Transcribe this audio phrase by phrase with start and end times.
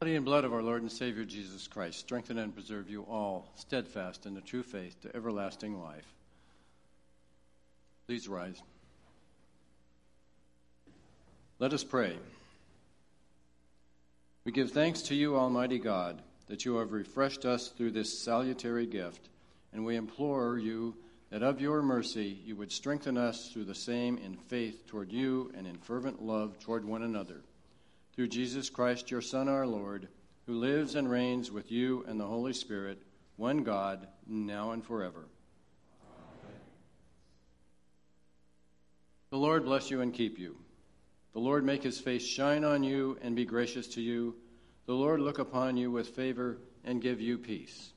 [0.00, 3.50] Body and blood of our Lord and Savior Jesus Christ, strengthen and preserve you all,
[3.56, 6.06] steadfast in the true faith to everlasting life.
[8.06, 8.62] Please rise.
[11.58, 12.16] Let us pray.
[14.44, 18.86] We give thanks to you, Almighty God, that you have refreshed us through this salutary
[18.86, 19.28] gift,
[19.72, 20.94] and we implore you
[21.30, 25.50] that of your mercy you would strengthen us through the same in faith toward you
[25.56, 27.42] and in fervent love toward one another
[28.18, 30.08] through Jesus Christ, your Son, our Lord,
[30.44, 33.00] who lives and reigns with you and the Holy Spirit,
[33.36, 35.28] one God, now and forever.
[36.42, 36.60] Amen.
[39.30, 40.56] The Lord bless you and keep you.
[41.32, 44.34] The Lord make his face shine on you and be gracious to you.
[44.86, 47.92] The Lord look upon you with favor and give you peace.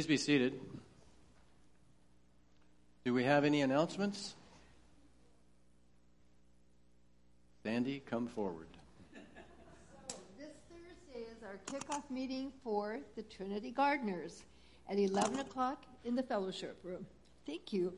[0.00, 0.58] Please be seated.
[3.04, 4.34] Do we have any announcements?
[7.62, 8.68] Sandy, come forward.
[10.08, 14.44] So this Thursday is our kickoff meeting for the Trinity Gardeners
[14.88, 17.04] at 11 o'clock in the fellowship room.
[17.46, 17.92] Thank you.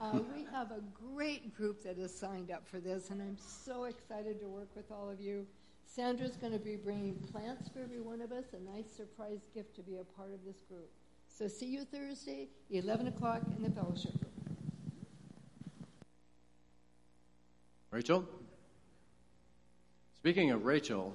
[0.00, 0.80] Uh, we have a
[1.14, 4.90] great group that has signed up for this, and I'm so excited to work with
[4.90, 5.46] all of you.
[5.84, 9.76] Sandra's going to be bringing plants for every one of us, a nice surprise gift
[9.76, 10.90] to be a part of this group.
[11.38, 14.56] So see you Thursday, 11 o'clock in the fellowship room.
[17.90, 18.24] Rachel?
[20.16, 21.14] Speaking of Rachel,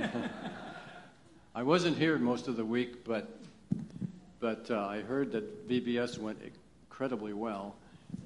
[1.54, 3.38] I wasn't here most of the week, but
[4.40, 7.76] but uh, I heard that VBS went incredibly well.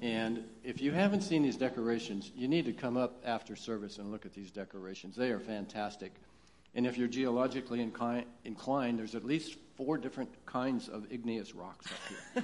[0.01, 4.11] And if you haven't seen these decorations, you need to come up after service and
[4.11, 5.15] look at these decorations.
[5.15, 6.13] They are fantastic.
[6.73, 11.87] And if you're geologically inclined, inclined there's at least four different kinds of igneous rocks
[11.87, 12.43] up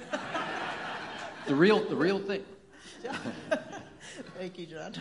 [1.46, 2.42] the real, the real thing.
[4.36, 4.94] Thank you, John.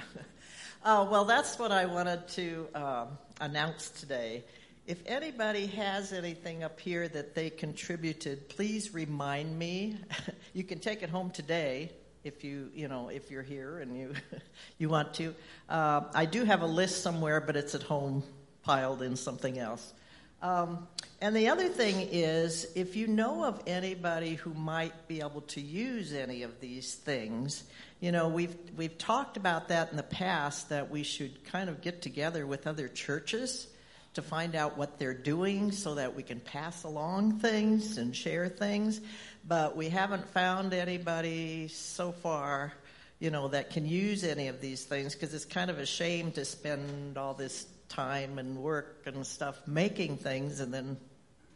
[0.84, 3.08] Uh, well, that's what I wanted to um,
[3.42, 4.44] announce today.
[4.86, 9.98] If anybody has anything up here that they contributed, please remind me.
[10.54, 11.92] you can take it home today
[12.24, 14.14] if you you know if you're here and you
[14.78, 15.34] you want to.
[15.68, 18.22] Uh, I do have a list somewhere, but it's at home
[18.62, 19.94] piled in something else.
[20.42, 20.88] Um,
[21.20, 25.62] and the other thing is, if you know of anybody who might be able to
[25.62, 27.64] use any of these things,
[28.00, 31.82] you know we've we've talked about that in the past that we should kind of
[31.82, 33.68] get together with other churches
[34.14, 38.48] to find out what they're doing so that we can pass along things and share
[38.48, 39.00] things.
[39.48, 42.74] But we haven't found anybody so far,
[43.20, 46.32] you know, that can use any of these things because it's kind of a shame
[46.32, 50.98] to spend all this time and work and stuff making things and then,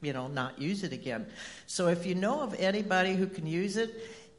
[0.02, 1.28] you know, not use it again.
[1.68, 3.94] So if you know of anybody who can use it,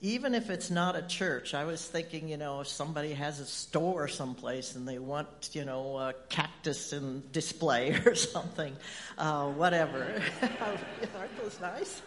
[0.05, 3.47] even if it's not a church, I was thinking, you know, if somebody has a
[3.47, 8.77] store someplace and they want, you know, a cactus in display or something,
[9.17, 10.21] uh, whatever.
[10.43, 12.03] Aren't those nice?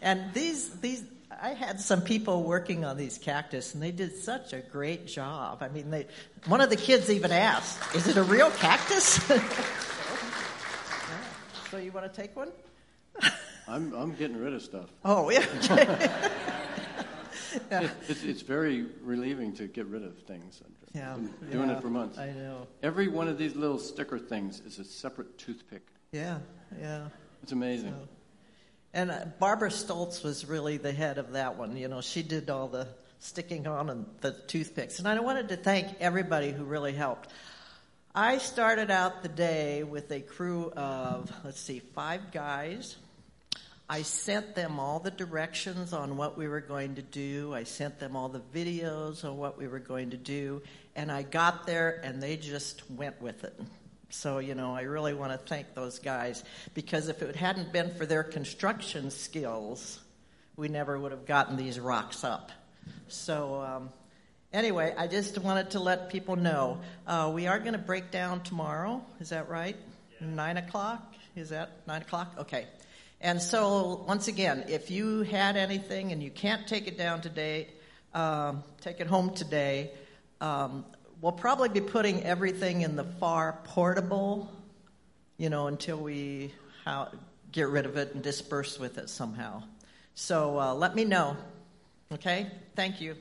[0.00, 1.04] And these, these,
[1.40, 5.62] I had some people working on these cactus, and they did such a great job.
[5.62, 6.06] I mean, they,
[6.46, 9.22] one of the kids even asked, "Is it a real cactus?"
[11.70, 12.50] so you want to take one?
[13.68, 14.90] I'm, I'm getting rid of stuff.
[15.04, 15.44] Oh yeah.
[17.70, 17.88] yeah.
[18.08, 20.62] It's, it's very relieving to get rid of things.
[20.94, 22.18] Yeah, I've been doing yeah, it for months.
[22.18, 22.66] I know.
[22.82, 25.82] Every one of these little sticker things is a separate toothpick.
[26.12, 26.38] Yeah,
[26.78, 27.06] yeah.
[27.42, 27.92] It's amazing.
[27.92, 28.08] So,
[28.94, 31.76] and uh, Barbara Stoltz was really the head of that one.
[31.76, 34.98] You know, she did all the sticking on and the toothpicks.
[34.98, 37.30] And I wanted to thank everybody who really helped.
[38.14, 42.96] I started out the day with a crew of, let's see, five guys
[43.92, 47.52] I sent them all the directions on what we were going to do.
[47.52, 50.62] I sent them all the videos on what we were going to do.
[50.96, 53.52] And I got there and they just went with it.
[54.12, 57.94] So, you know, I really want to thank those guys because if it hadn't been
[57.94, 59.98] for their construction skills,
[60.54, 62.52] we never would have gotten these rocks up.
[63.08, 63.88] So, um,
[64.52, 68.42] anyway, I just wanted to let people know uh, we are going to break down
[68.42, 69.02] tomorrow.
[69.18, 69.76] Is that right?
[70.20, 70.26] Yeah.
[70.28, 71.14] Nine o'clock?
[71.34, 72.34] Is that nine o'clock?
[72.38, 72.66] Okay.
[73.22, 77.68] And so, once again, if you had anything and you can't take it down today,
[78.12, 79.90] um, take it home today.
[80.38, 80.84] Um,
[81.22, 84.52] we'll probably be putting everything in the far portable,
[85.38, 86.52] you know, until we
[86.84, 87.08] how,
[87.52, 89.62] get rid of it and disperse with it somehow.
[90.14, 91.38] So uh, let me know.
[92.12, 92.48] Okay?
[92.76, 93.16] Thank you.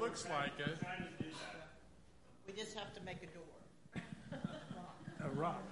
[0.00, 0.78] looks like it.
[2.46, 4.02] We just have to make a door.
[5.24, 5.62] A rock.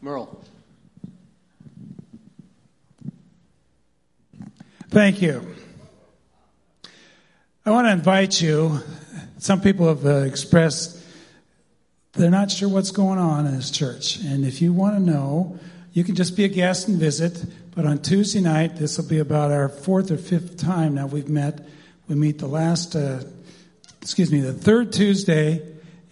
[0.00, 0.42] Merle.
[4.88, 5.54] Thank you.
[7.66, 8.80] I want to invite you.
[9.38, 10.98] Some people have uh, expressed
[12.18, 14.16] they're not sure what's going on in this church.
[14.16, 15.58] And if you want to know,
[15.92, 17.44] you can just be a guest and visit.
[17.74, 21.28] But on Tuesday night, this will be about our fourth or fifth time now we've
[21.28, 21.60] met.
[22.08, 23.22] We meet the last, uh,
[24.02, 25.62] excuse me, the third Tuesday,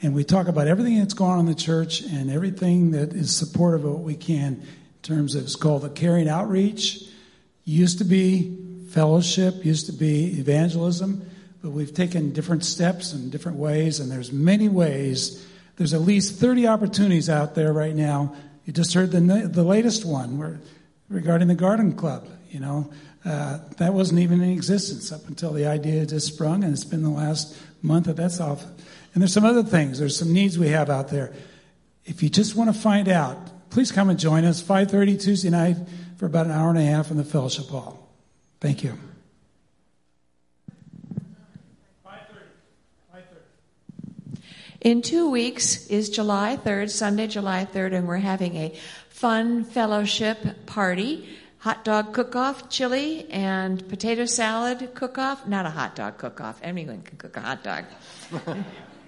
[0.02, 3.34] and we talk about everything that's going on in the church and everything that is
[3.34, 4.66] supportive of what we can in
[5.02, 7.02] terms of it's called the caring outreach.
[7.64, 8.58] Used to be
[8.90, 11.28] fellowship, used to be evangelism,
[11.62, 15.46] but we've taken different steps and different ways, and there's many ways.
[15.76, 18.34] There's at least 30 opportunities out there right now.
[18.64, 20.60] You just heard the, the latest one
[21.08, 22.28] regarding the garden club.
[22.50, 22.92] You know,
[23.24, 27.02] uh, that wasn't even in existence up until the idea just sprung, and it's been
[27.02, 28.64] the last month that that's off.
[29.16, 29.98] And there's some other things.
[29.98, 31.32] There's some needs we have out there.
[32.04, 33.38] If you just want to find out,
[33.70, 35.78] please come and join us 5:30 Tuesday night
[36.18, 38.10] for about an hour and a half in the fellowship hall.
[38.60, 38.98] Thank you.
[44.82, 48.74] In two weeks is July 3rd, Sunday, July 3rd, and we're having a
[49.08, 51.26] fun fellowship party.
[51.60, 55.46] Hot dog cook off, chili, and potato salad cook off.
[55.48, 56.60] Not a hot dog cook off.
[56.62, 57.86] Anyone can cook a hot dog.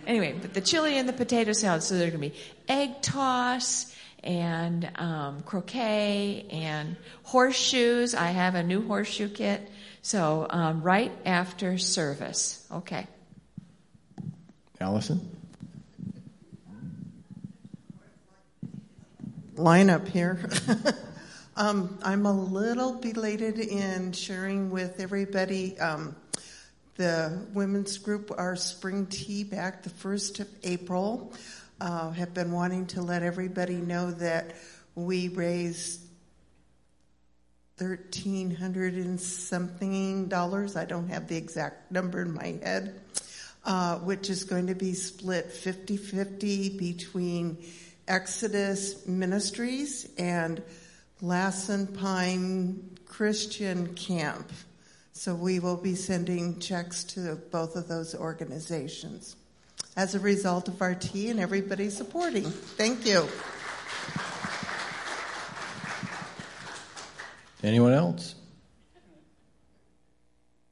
[0.08, 1.84] anyway, but the chili and the potato salad.
[1.84, 2.36] So there's going to be
[2.68, 8.16] egg toss and um, croquet and horseshoes.
[8.16, 9.70] I have a new horseshoe kit.
[10.02, 12.66] So um, right after service.
[12.72, 13.06] Okay.
[14.80, 15.38] Allison?
[19.58, 20.38] lineup here.
[21.56, 26.14] um, I'm a little belated in sharing with everybody um,
[26.98, 31.32] the women's group, our spring tea back the 1st of April.
[31.80, 34.56] Uh, have been wanting to let everybody know that
[34.96, 36.00] we raised
[37.76, 40.74] thirteen hundred and something dollars.
[40.74, 43.00] I don't have the exact number in my head,
[43.64, 47.64] uh, which is going to be split 50-50 between
[48.08, 50.60] Exodus Ministries and
[51.20, 54.50] Lassen Pine Christian Camp.
[55.18, 59.34] So we will be sending checks to both of those organizations
[59.96, 62.44] as a result of our tea and everybody supporting.
[62.44, 63.26] Thank you.
[67.64, 68.36] Anyone else?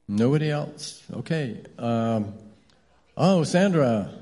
[0.07, 1.03] Nobody else?
[1.11, 1.61] Okay.
[1.77, 2.33] Um,
[3.17, 4.13] oh, Sandra.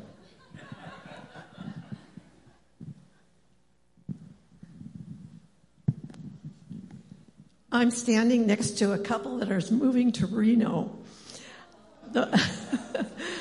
[7.76, 10.98] I'm standing next to a couple that are moving to Reno.
[12.14, 12.42] The,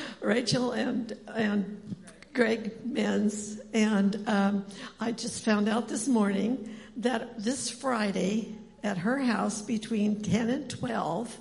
[0.20, 1.94] Rachel and and
[2.32, 4.66] Greg Menz, and um,
[4.98, 10.68] I just found out this morning that this Friday at her house between 10 and
[10.68, 11.38] 12,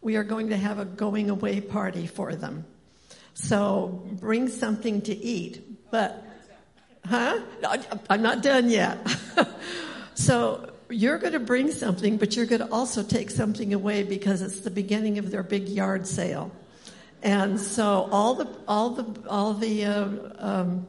[0.00, 2.64] we are going to have a going away party for them.
[3.34, 6.24] So bring something to eat, but
[7.04, 7.40] huh?
[8.08, 9.06] I'm not done yet.
[10.14, 14.42] so you're going to bring something, but you're going to also take something away because
[14.42, 16.50] it's the beginning of their big yard sale.
[17.22, 20.88] And so all the all the all the uh, um,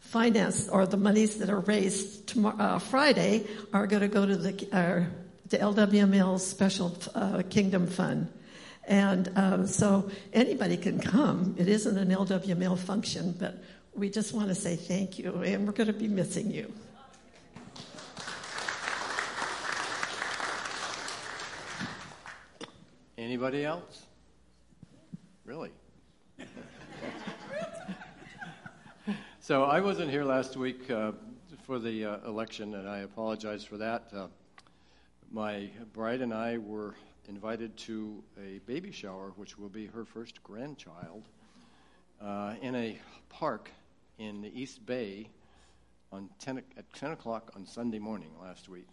[0.00, 4.36] finance or the monies that are raised tomorrow, uh, Friday are going to go to
[4.36, 5.04] the uh,
[5.48, 8.28] the LWML Special uh, Kingdom Fund.
[8.86, 11.54] And um, so anybody can come.
[11.56, 13.62] It isn't an LWML function, but
[13.94, 16.72] we just want to say thank you, and we're going to be missing you.
[23.32, 24.04] Anybody else?
[25.46, 25.70] Really?
[29.40, 31.12] so I wasn't here last week uh,
[31.62, 34.10] for the uh, election, and I apologize for that.
[34.14, 34.26] Uh,
[35.30, 36.94] my bride and I were
[37.26, 41.22] invited to a baby shower, which will be her first grandchild,
[42.20, 42.98] uh, in a
[43.30, 43.70] park
[44.18, 45.30] in the East Bay
[46.12, 48.88] on 10, at 10 o'clock on Sunday morning last week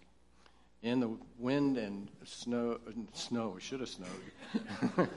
[0.82, 2.80] in the wind and snow,
[3.14, 5.10] snow should have snowed.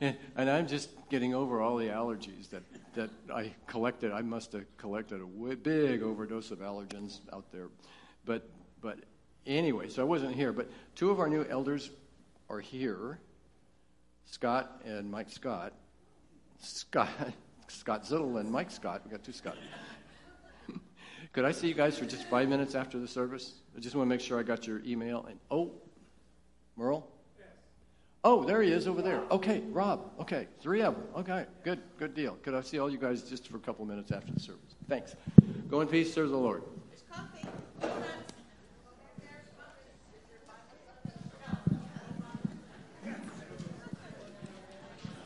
[0.00, 2.62] and, I'm just getting over all the allergies that,
[2.94, 4.10] that I collected.
[4.12, 7.68] I must have collected a big overdose of allergens out there.
[8.24, 8.48] But,
[8.80, 8.98] but
[9.46, 10.52] anyway, so I wasn't here.
[10.52, 11.90] But two of our new elders
[12.50, 13.18] are here
[14.24, 15.72] Scott and Mike Scott.
[16.58, 17.08] Scott,
[17.68, 19.02] Scott Zittle and Mike Scott.
[19.04, 19.56] We got two Scott.
[21.32, 23.54] Could I see you guys for just five minutes after the service?
[23.74, 25.24] I just want to make sure I got your email.
[25.26, 25.72] And oh,
[26.76, 27.08] Merle.
[28.24, 29.22] Oh, there he is over there.
[29.32, 30.12] Okay, Rob.
[30.20, 31.04] Okay, three of them.
[31.16, 32.36] Okay, good, good deal.
[32.42, 34.76] Could I see all you guys just for a couple minutes after the service?
[34.88, 35.16] Thanks.
[35.68, 36.62] Go in peace, serve the Lord.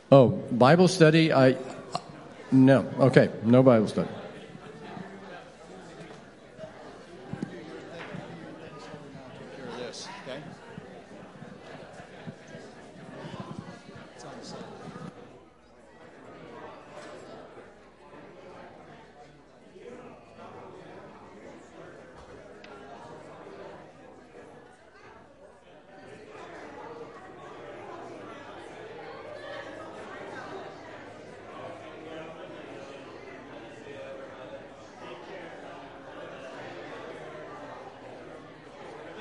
[0.09, 1.33] Oh, Bible study?
[1.33, 1.57] I
[2.49, 2.89] no.
[2.97, 4.09] Okay, no Bible study.